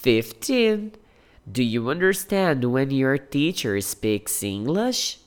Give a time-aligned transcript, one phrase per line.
[0.00, 0.92] 15.
[1.50, 5.20] Do you understand when your teacher speaks English?